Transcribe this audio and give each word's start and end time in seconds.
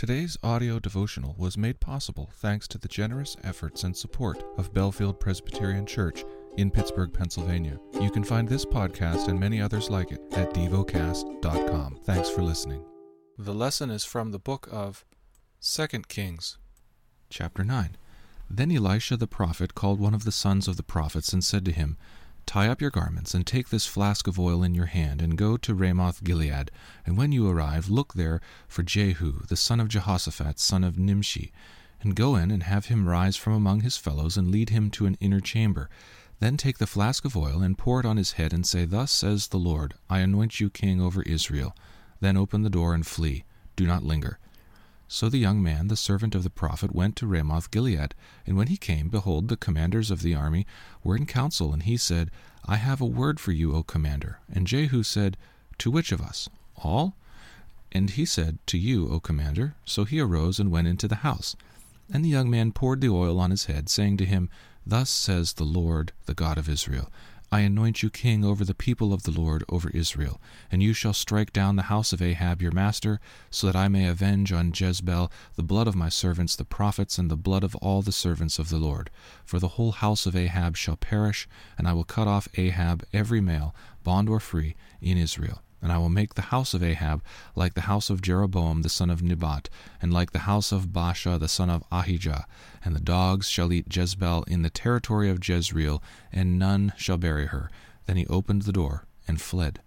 Today's 0.00 0.38
audio 0.42 0.78
devotional 0.78 1.34
was 1.36 1.58
made 1.58 1.78
possible 1.78 2.30
thanks 2.36 2.66
to 2.68 2.78
the 2.78 2.88
generous 2.88 3.36
efforts 3.44 3.84
and 3.84 3.94
support 3.94 4.42
of 4.56 4.72
Bellefield 4.72 5.20
Presbyterian 5.20 5.84
Church 5.84 6.24
in 6.56 6.70
Pittsburgh, 6.70 7.12
Pennsylvania. 7.12 7.78
You 8.00 8.10
can 8.10 8.24
find 8.24 8.48
this 8.48 8.64
podcast 8.64 9.28
and 9.28 9.38
many 9.38 9.60
others 9.60 9.90
like 9.90 10.10
it 10.10 10.22
at 10.32 10.54
devocast.com. 10.54 11.98
Thanks 12.04 12.30
for 12.30 12.40
listening. 12.40 12.82
The 13.36 13.52
lesson 13.52 13.90
is 13.90 14.02
from 14.02 14.30
the 14.30 14.38
book 14.38 14.70
of 14.72 15.04
2 15.60 15.86
Kings, 16.08 16.56
chapter 17.28 17.62
9. 17.62 17.98
Then 18.48 18.74
Elisha 18.74 19.18
the 19.18 19.26
prophet 19.26 19.74
called 19.74 20.00
one 20.00 20.14
of 20.14 20.24
the 20.24 20.32
sons 20.32 20.66
of 20.66 20.78
the 20.78 20.82
prophets 20.82 21.34
and 21.34 21.44
said 21.44 21.66
to 21.66 21.72
him, 21.72 21.98
Tie 22.50 22.66
up 22.66 22.80
your 22.80 22.90
garments, 22.90 23.32
and 23.32 23.46
take 23.46 23.68
this 23.68 23.86
flask 23.86 24.26
of 24.26 24.36
oil 24.36 24.64
in 24.64 24.74
your 24.74 24.86
hand, 24.86 25.22
and 25.22 25.38
go 25.38 25.56
to 25.58 25.72
Ramoth 25.72 26.24
Gilead. 26.24 26.72
And 27.06 27.16
when 27.16 27.30
you 27.30 27.48
arrive, 27.48 27.88
look 27.88 28.14
there 28.14 28.40
for 28.66 28.82
Jehu, 28.82 29.46
the 29.46 29.54
son 29.54 29.78
of 29.78 29.86
Jehoshaphat, 29.86 30.58
son 30.58 30.82
of 30.82 30.98
Nimshi, 30.98 31.52
and 32.02 32.16
go 32.16 32.34
in 32.34 32.50
and 32.50 32.64
have 32.64 32.86
him 32.86 33.08
rise 33.08 33.36
from 33.36 33.52
among 33.52 33.82
his 33.82 33.96
fellows, 33.96 34.36
and 34.36 34.50
lead 34.50 34.70
him 34.70 34.90
to 34.90 35.06
an 35.06 35.16
inner 35.20 35.38
chamber. 35.38 35.88
Then 36.40 36.56
take 36.56 36.78
the 36.78 36.88
flask 36.88 37.24
of 37.24 37.36
oil, 37.36 37.62
and 37.62 37.78
pour 37.78 38.00
it 38.00 38.04
on 38.04 38.16
his 38.16 38.32
head, 38.32 38.52
and 38.52 38.66
say, 38.66 38.84
Thus 38.84 39.12
says 39.12 39.46
the 39.46 39.56
Lord, 39.56 39.94
I 40.08 40.18
anoint 40.18 40.58
you 40.58 40.70
king 40.70 41.00
over 41.00 41.22
Israel. 41.22 41.76
Then 42.18 42.36
open 42.36 42.64
the 42.64 42.68
door 42.68 42.94
and 42.94 43.06
flee. 43.06 43.44
Do 43.76 43.86
not 43.86 44.02
linger. 44.02 44.40
So 45.12 45.28
the 45.28 45.38
young 45.38 45.60
man, 45.60 45.88
the 45.88 45.96
servant 45.96 46.36
of 46.36 46.44
the 46.44 46.50
prophet, 46.50 46.94
went 46.94 47.16
to 47.16 47.26
Ramoth 47.26 47.72
Gilead. 47.72 48.14
And 48.46 48.56
when 48.56 48.68
he 48.68 48.76
came, 48.76 49.08
behold, 49.08 49.48
the 49.48 49.56
commanders 49.56 50.08
of 50.08 50.22
the 50.22 50.36
army 50.36 50.68
were 51.02 51.16
in 51.16 51.26
council, 51.26 51.72
and 51.72 51.82
he 51.82 51.96
said, 51.96 52.30
I 52.64 52.76
have 52.76 53.00
a 53.00 53.06
word 53.06 53.40
for 53.40 53.50
you, 53.50 53.74
O 53.74 53.82
commander. 53.82 54.38
And 54.54 54.68
Jehu 54.68 55.02
said, 55.02 55.36
To 55.78 55.90
which 55.90 56.12
of 56.12 56.20
us? 56.20 56.48
All? 56.76 57.16
And 57.90 58.10
he 58.10 58.24
said, 58.24 58.60
To 58.66 58.78
you, 58.78 59.08
O 59.10 59.18
commander. 59.18 59.74
So 59.84 60.04
he 60.04 60.20
arose 60.20 60.60
and 60.60 60.70
went 60.70 60.86
into 60.86 61.08
the 61.08 61.26
house. 61.26 61.56
And 62.12 62.24
the 62.24 62.28
young 62.28 62.48
man 62.48 62.70
poured 62.70 63.00
the 63.00 63.08
oil 63.08 63.40
on 63.40 63.50
his 63.50 63.64
head, 63.64 63.88
saying 63.88 64.16
to 64.18 64.24
him, 64.24 64.48
Thus 64.86 65.10
says 65.10 65.54
the 65.54 65.64
Lord, 65.64 66.12
the 66.26 66.34
God 66.34 66.56
of 66.56 66.68
Israel. 66.68 67.10
I 67.52 67.60
anoint 67.60 68.02
you 68.02 68.10
king 68.10 68.44
over 68.44 68.64
the 68.64 68.74
people 68.74 69.12
of 69.12 69.24
the 69.24 69.32
Lord, 69.32 69.64
over 69.68 69.90
Israel. 69.90 70.40
And 70.70 70.82
you 70.82 70.92
shall 70.92 71.12
strike 71.12 71.52
down 71.52 71.74
the 71.74 71.90
house 71.90 72.12
of 72.12 72.22
Ahab 72.22 72.62
your 72.62 72.70
master, 72.70 73.18
so 73.50 73.66
that 73.66 73.74
I 73.74 73.88
may 73.88 74.06
avenge 74.06 74.52
on 74.52 74.72
Jezebel 74.74 75.32
the 75.56 75.62
blood 75.64 75.88
of 75.88 75.96
my 75.96 76.08
servants 76.08 76.54
the 76.54 76.64
prophets, 76.64 77.18
and 77.18 77.28
the 77.28 77.36
blood 77.36 77.64
of 77.64 77.74
all 77.76 78.02
the 78.02 78.12
servants 78.12 78.60
of 78.60 78.68
the 78.68 78.78
Lord. 78.78 79.10
For 79.44 79.58
the 79.58 79.68
whole 79.68 79.92
house 79.92 80.26
of 80.26 80.36
Ahab 80.36 80.76
shall 80.76 80.96
perish, 80.96 81.48
and 81.76 81.88
I 81.88 81.92
will 81.92 82.04
cut 82.04 82.28
off 82.28 82.46
Ahab 82.56 83.04
every 83.12 83.40
male, 83.40 83.74
bond 84.04 84.28
or 84.28 84.38
free, 84.38 84.76
in 85.00 85.18
Israel. 85.18 85.60
And 85.82 85.90
I 85.90 85.98
will 85.98 86.08
make 86.08 86.34
the 86.34 86.42
house 86.42 86.74
of 86.74 86.82
Ahab 86.82 87.22
like 87.54 87.74
the 87.74 87.82
house 87.82 88.10
of 88.10 88.22
Jeroboam 88.22 88.82
the 88.82 88.88
son 88.88 89.10
of 89.10 89.22
Nebat, 89.22 89.68
and 90.02 90.12
like 90.12 90.32
the 90.32 90.40
house 90.40 90.72
of 90.72 90.88
Baasha 90.88 91.38
the 91.38 91.48
son 91.48 91.70
of 91.70 91.84
Ahijah. 91.90 92.46
And 92.84 92.94
the 92.94 93.00
dogs 93.00 93.48
shall 93.48 93.72
eat 93.72 93.94
Jezebel 93.94 94.44
in 94.44 94.62
the 94.62 94.70
territory 94.70 95.30
of 95.30 95.46
Jezreel, 95.46 96.02
and 96.32 96.58
none 96.58 96.92
shall 96.96 97.16
bury 97.16 97.46
her. 97.46 97.70
Then 98.06 98.16
he 98.16 98.26
opened 98.26 98.62
the 98.62 98.72
door 98.72 99.06
and 99.26 99.40
fled. 99.40 99.80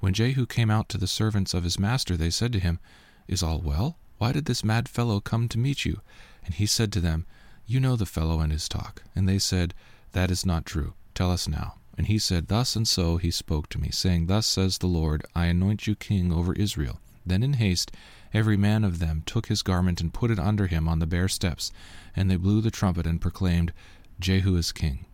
When 0.00 0.12
Jehu 0.12 0.46
came 0.46 0.70
out 0.70 0.88
to 0.90 0.98
the 0.98 1.06
servants 1.06 1.54
of 1.54 1.64
his 1.64 1.78
master, 1.78 2.16
they 2.16 2.30
said 2.30 2.52
to 2.52 2.60
him, 2.60 2.78
Is 3.26 3.42
all 3.42 3.60
well? 3.60 3.96
Why 4.18 4.32
did 4.32 4.44
this 4.44 4.64
mad 4.64 4.88
fellow 4.88 5.20
come 5.20 5.48
to 5.48 5.58
meet 5.58 5.84
you? 5.84 6.00
And 6.44 6.54
he 6.54 6.66
said 6.66 6.92
to 6.92 7.00
them, 7.00 7.26
You 7.66 7.80
know 7.80 7.96
the 7.96 8.06
fellow 8.06 8.40
and 8.40 8.52
his 8.52 8.68
talk. 8.68 9.02
And 9.14 9.28
they 9.28 9.38
said, 9.38 9.74
That 10.12 10.30
is 10.30 10.46
not 10.46 10.66
true. 10.66 10.94
Tell 11.14 11.30
us 11.30 11.48
now. 11.48 11.74
And 11.96 12.06
he 12.06 12.18
said, 12.18 12.48
Thus 12.48 12.76
and 12.76 12.86
so 12.86 13.16
he 13.16 13.30
spoke 13.30 13.68
to 13.70 13.80
me, 13.80 13.90
saying, 13.90 14.26
Thus 14.26 14.46
says 14.46 14.78
the 14.78 14.86
Lord, 14.86 15.24
I 15.34 15.46
anoint 15.46 15.86
you 15.86 15.94
king 15.94 16.32
over 16.32 16.52
Israel. 16.52 17.00
Then 17.24 17.42
in 17.42 17.54
haste 17.54 17.90
every 18.34 18.56
man 18.56 18.84
of 18.84 18.98
them 18.98 19.22
took 19.24 19.46
his 19.46 19.62
garment 19.62 20.00
and 20.00 20.12
put 20.12 20.30
it 20.30 20.38
under 20.38 20.66
him 20.66 20.88
on 20.88 20.98
the 20.98 21.06
bare 21.06 21.28
steps, 21.28 21.72
and 22.14 22.30
they 22.30 22.36
blew 22.36 22.60
the 22.60 22.70
trumpet 22.70 23.06
and 23.06 23.20
proclaimed, 23.20 23.72
Jehu 24.20 24.56
is 24.56 24.72
king. 24.72 25.06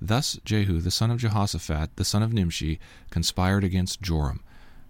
Thus 0.00 0.38
Jehu 0.44 0.80
the 0.80 0.90
son 0.90 1.10
of 1.10 1.18
Jehoshaphat, 1.18 1.96
the 1.96 2.04
son 2.04 2.22
of 2.22 2.32
Nimshi, 2.32 2.80
conspired 3.10 3.62
against 3.62 4.02
Joram. 4.02 4.40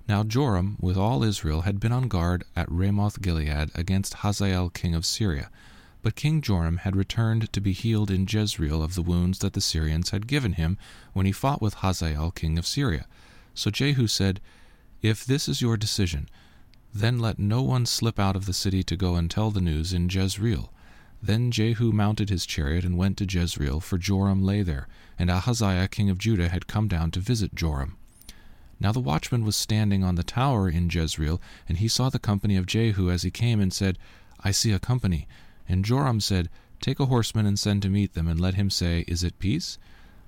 Now 0.09 0.23
Joram, 0.23 0.77
with 0.81 0.97
all 0.97 1.25
Israel, 1.25 1.63
had 1.63 1.81
been 1.81 1.93
on 1.93 2.09
guard 2.09 2.45
at 2.55 2.71
Ramoth 2.71 3.21
Gilead 3.21 3.71
against 3.75 4.15
Hazael 4.15 4.71
king 4.71 4.95
of 4.95 5.07
Syria. 5.07 5.51
But 6.05 6.17
King 6.17 6.43
Joram 6.43 6.77
had 6.77 6.97
returned 6.97 7.51
to 7.51 7.61
be 7.63 7.73
healed 7.73 8.11
in 8.11 8.27
Jezreel 8.29 8.83
of 8.83 8.95
the 8.95 9.01
wounds 9.01 9.39
that 9.39 9.55
the 9.55 9.63
Syrians 9.63 10.11
had 10.11 10.27
given 10.27 10.53
him 10.53 10.77
when 11.15 11.25
he 11.25 11.33
fought 11.33 11.63
with 11.63 11.77
Hazael 11.77 12.31
king 12.31 12.59
of 12.59 12.67
Syria. 12.67 13.07
So 13.55 13.71
Jehu 13.71 14.07
said, 14.07 14.43
If 15.01 15.25
this 15.25 15.49
is 15.49 15.63
your 15.63 15.79
decision, 15.79 16.29
then 16.93 17.19
let 17.19 17.39
no 17.39 17.63
one 17.63 17.87
slip 17.87 18.21
out 18.21 18.37
of 18.37 18.45
the 18.45 18.53
city 18.53 18.83
to 18.83 18.99
go 18.99 19.15
and 19.15 19.31
tell 19.31 19.51
the 19.51 19.63
news 19.63 19.95
in 19.95 20.11
Jezreel. 20.11 20.71
Then 21.23 21.51
Jehu 21.51 21.91
mounted 21.91 22.29
his 22.29 22.45
chariot 22.45 22.85
and 22.85 22.99
went 22.99 23.17
to 23.17 23.25
Jezreel, 23.27 23.81
for 23.81 23.97
Joram 23.97 24.43
lay 24.43 24.61
there, 24.61 24.87
and 25.19 25.31
Ahaziah 25.31 25.89
king 25.89 26.11
of 26.11 26.19
Judah 26.19 26.51
had 26.51 26.67
come 26.67 26.87
down 26.87 27.13
to 27.13 27.21
visit 27.21 27.55
Joram. 27.55 27.97
Now 28.79 28.93
the 28.93 29.01
watchman 29.01 29.43
was 29.43 29.57
standing 29.57 30.05
on 30.05 30.17
the 30.17 30.23
tower 30.23 30.69
in 30.69 30.91
Jezreel, 30.91 31.41
and 31.67 31.79
he 31.79 31.89
saw 31.89 32.11
the 32.11 32.19
company 32.19 32.59
of 32.59 32.67
Jehu 32.67 33.11
as 33.11 33.23
he 33.23 33.31
came, 33.31 33.59
and 33.59 33.73
said, 33.73 33.97
I 34.39 34.51
see 34.51 34.71
a 34.71 34.79
company. 34.79 35.27
And 35.69 35.85
Joram 35.85 36.21
said, 36.21 36.51
Take 36.81 37.01
a 37.01 37.07
horseman 37.07 37.47
and 37.47 37.59
send 37.59 37.81
to 37.83 37.89
meet 37.89 38.13
them, 38.13 38.29
and 38.29 38.39
let 38.39 38.55
him 38.55 38.69
say, 38.69 39.05
Is 39.09 39.25
it 39.25 39.39
peace? 39.39 39.79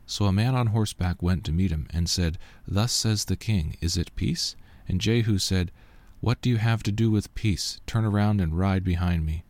So 0.07 0.25
a 0.25 0.33
man 0.33 0.55
on 0.55 0.69
horseback 0.69 1.23
went 1.23 1.45
to 1.45 1.53
meet 1.53 1.71
him, 1.71 1.87
and 1.91 2.09
said, 2.09 2.39
Thus 2.67 2.93
says 2.93 3.27
the 3.27 3.37
king, 3.37 3.77
Is 3.81 3.97
it 3.97 4.15
peace? 4.17 4.57
And 4.89 5.01
Jehu 5.01 5.37
said, 5.39 5.73
What 6.21 6.41
do 6.41 6.49
you 6.49 6.57
have 6.57 6.83
to 6.85 6.93
do 6.93 7.11
with 7.11 7.35
peace? 7.35 7.81
Turn 7.87 8.05
around 8.05 8.41
and 8.41 8.57
ride 8.57 8.85
behind 8.85 9.27
me. 9.27 9.45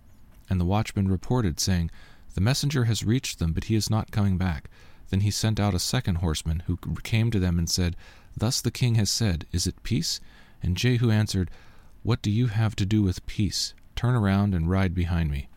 And 0.51 0.61
the 0.61 0.65
watchman 0.65 1.09
reported, 1.09 1.61
saying, 1.61 1.91
The 2.35 2.41
messenger 2.41 2.87
has 2.87 3.05
reached 3.05 3.39
them, 3.39 3.53
but 3.53 3.65
he 3.65 3.77
is 3.77 3.91
not 3.91 4.11
coming 4.11 4.39
back. 4.39 4.69
Then 5.11 5.21
he 5.21 5.31
sent 5.31 5.61
out 5.61 5.75
a 5.75 5.79
second 5.79 6.17
horseman, 6.17 6.65
who 6.67 6.79
came 7.05 7.31
to 7.31 7.39
them 7.39 7.59
and 7.59 7.71
said, 7.71 7.95
Thus 8.37 8.61
the 8.61 8.73
king 8.73 8.97
has 8.97 9.11
said, 9.11 9.47
Is 9.53 9.67
it 9.67 9.83
peace? 9.83 10.21
And 10.63 10.77
Jehu 10.77 11.11
answered, 11.11 11.51
What 12.03 12.23
do 12.23 12.31
you 12.31 12.49
have 12.49 12.75
to 12.77 12.87
do 12.87 13.03
with 13.03 13.25
peace? 13.27 13.75
Turn 13.95 14.15
around 14.15 14.55
and 14.55 14.69
ride 14.69 14.95
behind 14.95 15.31
me. 15.31 15.49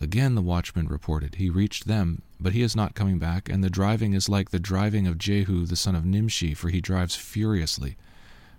Again 0.00 0.34
the 0.34 0.42
watchman 0.42 0.88
reported, 0.88 1.36
He 1.36 1.48
reached 1.48 1.86
them, 1.86 2.22
but 2.38 2.52
he 2.52 2.62
is 2.62 2.76
not 2.76 2.94
coming 2.94 3.18
back, 3.18 3.48
and 3.48 3.64
the 3.64 3.70
driving 3.70 4.12
is 4.12 4.28
like 4.28 4.50
the 4.50 4.58
driving 4.58 5.06
of 5.06 5.18
Jehu 5.18 5.64
the 5.64 5.76
son 5.76 5.94
of 5.94 6.04
Nimshi, 6.04 6.52
for 6.52 6.68
he 6.68 6.80
drives 6.80 7.16
furiously. 7.16 7.96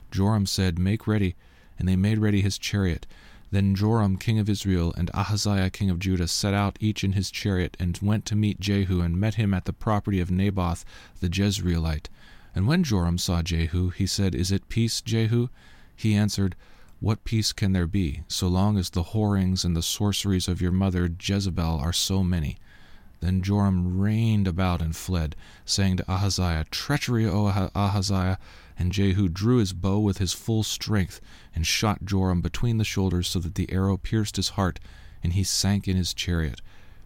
Joram 0.09 0.45
said, 0.45 0.79
Make 0.79 1.05
ready. 1.05 1.35
And 1.77 1.87
they 1.87 1.95
made 1.95 2.17
ready 2.17 2.41
his 2.41 2.57
chariot. 2.57 3.05
Then 3.51 3.75
Joram 3.75 4.17
king 4.17 4.39
of 4.39 4.49
Israel 4.49 4.93
and 4.97 5.11
Ahaziah 5.13 5.69
king 5.69 5.89
of 5.91 5.99
Judah 5.99 6.27
set 6.27 6.53
out 6.53 6.77
each 6.79 7.03
in 7.03 7.13
his 7.13 7.29
chariot, 7.29 7.77
and 7.79 7.99
went 8.01 8.25
to 8.25 8.35
meet 8.35 8.59
Jehu, 8.59 9.01
and 9.01 9.19
met 9.19 9.35
him 9.35 9.53
at 9.53 9.65
the 9.65 9.73
property 9.73 10.19
of 10.19 10.31
Naboth 10.31 10.83
the 11.19 11.29
Jezreelite. 11.29 12.09
And 12.55 12.67
when 12.67 12.83
Joram 12.83 13.19
saw 13.19 13.43
Jehu, 13.43 13.89
he 13.89 14.07
said, 14.07 14.33
Is 14.33 14.51
it 14.51 14.69
peace, 14.69 15.01
Jehu? 15.01 15.49
He 15.95 16.15
answered, 16.15 16.55
what 16.99 17.23
peace 17.23 17.53
can 17.53 17.73
there 17.73 17.87
be, 17.87 18.23
so 18.27 18.47
long 18.47 18.77
as 18.77 18.89
the 18.89 19.03
whorings 19.03 19.63
and 19.63 19.75
the 19.75 19.83
sorceries 19.83 20.47
of 20.47 20.61
your 20.61 20.71
mother 20.71 21.09
Jezebel 21.19 21.79
are 21.79 21.93
so 21.93 22.23
many? 22.23 22.57
Then 23.19 23.41
Joram 23.41 23.99
reined 23.99 24.47
about 24.47 24.81
and 24.81 24.95
fled, 24.95 25.35
saying 25.65 25.97
to 25.97 26.11
Ahaziah, 26.11 26.65
Treachery, 26.69 27.25
O 27.27 27.47
Ahaziah! 27.75 28.37
And 28.77 28.91
Jehu 28.91 29.27
drew 29.27 29.57
his 29.57 29.73
bow 29.73 29.99
with 29.99 30.19
his 30.19 30.33
full 30.33 30.63
strength, 30.63 31.19
and 31.55 31.65
shot 31.65 32.05
Joram 32.05 32.41
between 32.41 32.77
the 32.77 32.83
shoulders, 32.83 33.27
so 33.27 33.39
that 33.39 33.55
the 33.55 33.71
arrow 33.71 33.97
pierced 33.97 34.35
his 34.35 34.49
heart, 34.49 34.79
and 35.23 35.33
he 35.33 35.43
sank 35.43 35.87
in 35.87 35.97
his 35.97 36.13
chariot. 36.13 36.61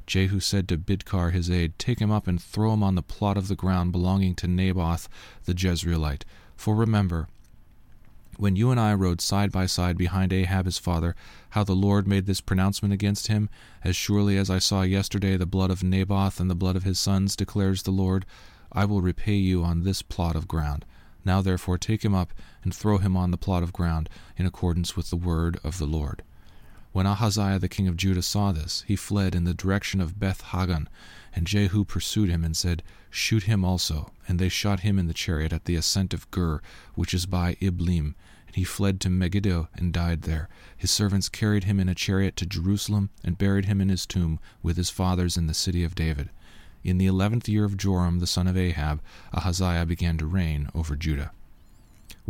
Jehu 0.05 0.41
said 0.41 0.67
to 0.67 0.77
Bidkar 0.77 1.31
his 1.31 1.49
aide, 1.49 1.79
Take 1.79 1.99
him 1.99 2.11
up 2.11 2.27
and 2.27 2.41
throw 2.41 2.73
him 2.73 2.83
on 2.83 2.95
the 2.95 3.01
plot 3.01 3.37
of 3.37 3.47
the 3.47 3.55
ground 3.55 3.93
belonging 3.93 4.35
to 4.35 4.47
Naboth 4.47 5.07
the 5.45 5.53
Jezreelite. 5.53 6.23
For 6.57 6.75
remember, 6.75 7.29
when 8.41 8.55
you 8.55 8.71
and 8.71 8.79
I 8.79 8.91
rode 8.95 9.21
side 9.21 9.51
by 9.51 9.67
side 9.67 9.95
behind 9.99 10.33
Ahab 10.33 10.65
his 10.65 10.79
father, 10.79 11.15
how 11.51 11.63
the 11.63 11.75
Lord 11.75 12.07
made 12.07 12.25
this 12.25 12.41
pronouncement 12.41 12.91
against 12.91 13.27
him, 13.27 13.49
as 13.83 13.95
surely 13.95 14.35
as 14.35 14.49
I 14.49 14.57
saw 14.57 14.81
yesterday 14.81 15.37
the 15.37 15.45
blood 15.45 15.69
of 15.69 15.83
Naboth 15.83 16.39
and 16.39 16.49
the 16.49 16.55
blood 16.55 16.75
of 16.75 16.81
his 16.81 16.97
sons, 16.97 17.35
declares 17.35 17.83
the 17.83 17.91
Lord, 17.91 18.25
I 18.71 18.85
will 18.85 19.03
repay 19.03 19.35
you 19.35 19.63
on 19.63 19.83
this 19.83 20.01
plot 20.01 20.35
of 20.35 20.47
ground. 20.47 20.85
Now 21.23 21.43
therefore 21.43 21.77
take 21.77 22.03
him 22.03 22.15
up 22.15 22.33
and 22.63 22.73
throw 22.73 22.97
him 22.97 23.15
on 23.15 23.29
the 23.29 23.37
plot 23.37 23.61
of 23.61 23.73
ground, 23.73 24.09
in 24.35 24.47
accordance 24.47 24.97
with 24.97 25.11
the 25.11 25.17
word 25.17 25.59
of 25.63 25.77
the 25.77 25.85
Lord. 25.85 26.23
When 26.93 27.05
Ahaziah 27.05 27.59
the 27.59 27.69
king 27.69 27.87
of 27.87 27.95
Judah 27.95 28.21
saw 28.21 28.51
this, 28.51 28.83
he 28.85 28.97
fled 28.97 29.33
in 29.33 29.45
the 29.45 29.53
direction 29.53 30.01
of 30.01 30.19
Beth 30.19 30.41
Haggan, 30.41 30.89
and 31.33 31.47
Jehu 31.47 31.85
pursued 31.85 32.29
him 32.29 32.43
and 32.43 32.55
said, 32.55 32.83
Shoot 33.09 33.43
him 33.43 33.63
also. 33.63 34.11
And 34.27 34.39
they 34.39 34.49
shot 34.49 34.81
him 34.81 34.99
in 34.99 35.07
the 35.07 35.13
chariot 35.13 35.53
at 35.53 35.65
the 35.65 35.75
ascent 35.75 36.13
of 36.13 36.29
Gur, 36.31 36.61
which 36.95 37.13
is 37.13 37.25
by 37.25 37.55
Ibleam. 37.61 38.15
And 38.47 38.55
he 38.55 38.65
fled 38.65 38.99
to 39.01 39.09
Megiddo 39.09 39.69
and 39.73 39.93
died 39.93 40.23
there. 40.23 40.49
His 40.75 40.91
servants 40.91 41.29
carried 41.29 41.63
him 41.63 41.79
in 41.79 41.87
a 41.87 41.95
chariot 41.95 42.35
to 42.37 42.45
Jerusalem 42.45 43.09
and 43.23 43.37
buried 43.37 43.65
him 43.65 43.79
in 43.79 43.87
his 43.87 44.05
tomb 44.05 44.39
with 44.61 44.75
his 44.75 44.89
fathers 44.89 45.37
in 45.37 45.47
the 45.47 45.53
city 45.53 45.85
of 45.85 45.95
David. 45.95 46.29
In 46.83 46.97
the 46.97 47.07
eleventh 47.07 47.47
year 47.47 47.63
of 47.63 47.77
Joram 47.77 48.19
the 48.19 48.27
son 48.27 48.47
of 48.47 48.57
Ahab, 48.57 49.01
Ahaziah 49.33 49.85
began 49.85 50.17
to 50.17 50.25
reign 50.25 50.69
over 50.75 50.97
Judah. 50.97 51.31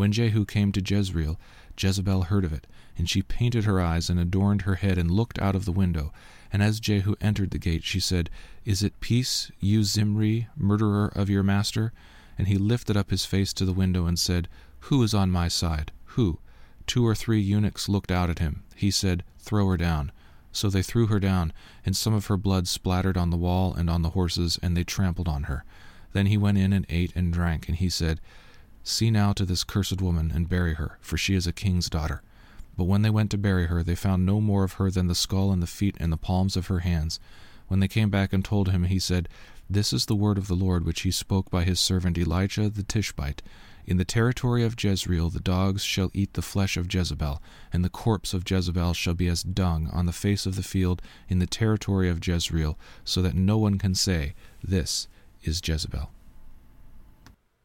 When 0.01 0.11
Jehu 0.11 0.45
came 0.45 0.71
to 0.71 0.81
Jezreel, 0.83 1.39
Jezebel 1.77 2.23
heard 2.23 2.43
of 2.43 2.51
it, 2.51 2.65
and 2.97 3.07
she 3.07 3.21
painted 3.21 3.65
her 3.65 3.79
eyes 3.79 4.09
and 4.09 4.19
adorned 4.19 4.63
her 4.63 4.73
head 4.73 4.97
and 4.97 5.11
looked 5.11 5.37
out 5.37 5.55
of 5.55 5.65
the 5.65 5.71
window. 5.71 6.11
And 6.51 6.63
as 6.63 6.79
Jehu 6.79 7.13
entered 7.21 7.51
the 7.51 7.59
gate, 7.59 7.83
she 7.83 7.99
said, 7.99 8.31
Is 8.65 8.81
it 8.81 8.99
peace, 8.99 9.51
you 9.59 9.83
Zimri, 9.83 10.47
murderer 10.57 11.13
of 11.15 11.29
your 11.29 11.43
master? 11.43 11.93
And 12.35 12.47
he 12.47 12.57
lifted 12.57 12.97
up 12.97 13.11
his 13.11 13.25
face 13.25 13.53
to 13.53 13.63
the 13.63 13.73
window 13.73 14.07
and 14.07 14.17
said, 14.17 14.47
Who 14.89 15.03
is 15.03 15.13
on 15.13 15.29
my 15.29 15.47
side? 15.47 15.91
Who? 16.15 16.39
Two 16.87 17.05
or 17.05 17.13
three 17.13 17.39
eunuchs 17.39 17.87
looked 17.87 18.09
out 18.09 18.31
at 18.31 18.39
him. 18.39 18.63
He 18.75 18.89
said, 18.89 19.23
Throw 19.37 19.69
her 19.69 19.77
down. 19.77 20.11
So 20.51 20.71
they 20.71 20.81
threw 20.81 21.05
her 21.07 21.19
down, 21.19 21.53
and 21.85 21.95
some 21.95 22.15
of 22.15 22.25
her 22.25 22.37
blood 22.37 22.67
splattered 22.67 23.17
on 23.17 23.29
the 23.29 23.37
wall 23.37 23.75
and 23.75 23.87
on 23.87 24.01
the 24.01 24.09
horses, 24.09 24.57
and 24.63 24.75
they 24.75 24.83
trampled 24.83 25.27
on 25.27 25.43
her. 25.43 25.63
Then 26.11 26.25
he 26.25 26.37
went 26.37 26.57
in 26.57 26.73
and 26.73 26.87
ate 26.89 27.15
and 27.15 27.31
drank, 27.31 27.67
and 27.67 27.77
he 27.77 27.87
said, 27.87 28.19
See 28.83 29.11
now 29.11 29.31
to 29.33 29.45
this 29.45 29.63
cursed 29.63 30.01
woman, 30.01 30.31
and 30.33 30.49
bury 30.49 30.73
her, 30.73 30.97
for 31.01 31.17
she 31.17 31.35
is 31.35 31.45
a 31.45 31.53
king's 31.53 31.89
daughter. 31.89 32.21
But 32.75 32.85
when 32.85 33.03
they 33.03 33.09
went 33.09 33.29
to 33.31 33.37
bury 33.37 33.67
her, 33.67 33.83
they 33.83 33.95
found 33.95 34.25
no 34.25 34.41
more 34.41 34.63
of 34.63 34.73
her 34.73 34.89
than 34.89 35.07
the 35.07 35.15
skull 35.15 35.51
and 35.51 35.61
the 35.61 35.67
feet 35.67 35.95
and 35.99 36.11
the 36.11 36.17
palms 36.17 36.57
of 36.57 36.67
her 36.67 36.79
hands. 36.79 37.19
When 37.67 37.79
they 37.79 37.87
came 37.87 38.09
back 38.09 38.33
and 38.33 38.43
told 38.43 38.69
him, 38.69 38.85
he 38.85 38.99
said, 38.99 39.29
This 39.69 39.93
is 39.93 40.07
the 40.07 40.15
word 40.15 40.37
of 40.37 40.47
the 40.47 40.55
Lord 40.55 40.83
which 40.83 41.01
he 41.01 41.11
spoke 41.11 41.51
by 41.51 41.63
his 41.63 41.79
servant 41.79 42.17
Elijah 42.17 42.69
the 42.69 42.83
Tishbite. 42.83 43.41
In 43.85 43.97
the 43.97 44.05
territory 44.05 44.63
of 44.63 44.81
Jezreel 44.81 45.29
the 45.29 45.39
dogs 45.39 45.83
shall 45.83 46.11
eat 46.13 46.33
the 46.33 46.41
flesh 46.41 46.75
of 46.75 46.93
Jezebel, 46.93 47.41
and 47.71 47.83
the 47.83 47.89
corpse 47.89 48.33
of 48.33 48.49
Jezebel 48.49 48.93
shall 48.93 49.13
be 49.13 49.27
as 49.27 49.43
dung 49.43 49.89
on 49.91 50.05
the 50.05 50.11
face 50.11 50.45
of 50.45 50.55
the 50.55 50.63
field 50.63 51.01
in 51.29 51.39
the 51.39 51.47
territory 51.47 52.09
of 52.09 52.25
Jezreel, 52.25 52.77
so 53.03 53.21
that 53.21 53.35
no 53.35 53.57
one 53.57 53.77
can 53.77 53.95
say, 53.95 54.33
This 54.63 55.07
is 55.43 55.61
Jezebel. 55.63 56.09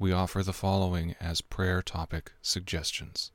We 0.00 0.12
offer 0.12 0.44
the 0.44 0.52
following 0.52 1.16
as 1.20 1.40
prayer 1.40 1.82
topic 1.82 2.30
suggestions 2.40 3.32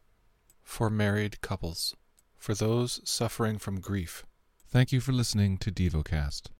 for 0.61 0.89
married 0.89 1.41
couples 1.41 1.93
for 2.37 2.53
those 2.53 3.01
suffering 3.03 3.57
from 3.57 3.81
grief. 3.81 4.25
Thank 4.69 4.93
you 4.93 5.01
for 5.01 5.11
listening 5.11 5.57
to 5.57 5.71
DevoCast. 5.71 6.43